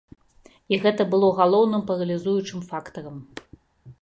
І 0.73 0.79
гэта 0.85 1.05
было 1.11 1.29
галоўным 1.41 1.83
паралізуючым 1.91 2.65
фактарам. 2.71 3.23